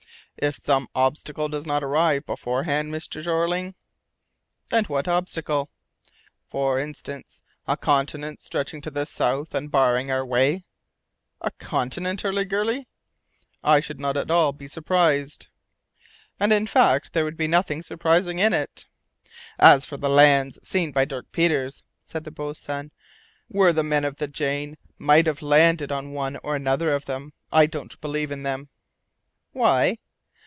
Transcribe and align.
"If 0.37 0.55
some 0.55 0.87
obstacle 0.95 1.49
does 1.49 1.67
not 1.67 1.83
arise 1.83 2.21
beforehand, 2.25 2.91
Mr. 2.91 3.21
Jeorling." 3.21 3.75
"And 4.71 4.87
what 4.87 5.07
obstacle?" 5.07 5.69
"For 6.49 6.79
instance, 6.79 7.41
a 7.67 7.77
continent 7.77 8.41
stretching 8.41 8.81
to 8.81 8.89
the 8.89 9.05
south 9.05 9.53
and 9.53 9.69
barring 9.69 10.09
our 10.09 10.25
way." 10.25 10.63
"A 11.41 11.51
continent, 11.51 12.21
Hurliguerly!" 12.23 12.87
"I 13.63 13.81
should 13.81 13.99
not 13.99 14.13
be 14.13 14.19
at 14.21 14.31
all 14.31 14.57
surprised." 14.67 15.45
"And, 16.39 16.51
in 16.51 16.65
fact, 16.65 17.13
there 17.13 17.25
would 17.25 17.37
be 17.37 17.47
nothing 17.47 17.83
surprising 17.83 18.39
in 18.39 18.51
it." 18.51 18.87
"As 19.59 19.85
for 19.85 19.97
the 19.97 20.09
lands 20.09 20.57
seen 20.67 20.91
by 20.91 21.05
Dirk 21.05 21.31
Peters," 21.31 21.83
said 22.03 22.23
the 22.23 22.31
boatswain, 22.31 22.91
"where 23.47 23.73
the 23.73 23.83
men 23.83 24.05
of 24.05 24.15
the 24.15 24.29
Jane 24.29 24.77
might 24.97 25.27
have 25.27 25.43
landed 25.43 25.91
on 25.91 26.13
one 26.13 26.37
or 26.41 26.55
another 26.55 26.95
of 26.95 27.05
them, 27.05 27.33
I 27.51 27.67
don't 27.67 27.99
believe 28.01 28.31
in 28.31 28.41
them." 28.41 28.69
"Why?" 29.51 29.99